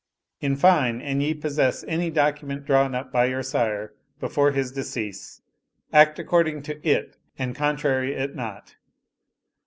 [0.39, 5.43] In fine an ye possess any document drawn up by your sire before his decease,
[5.93, 8.77] act according to it and contrary it not."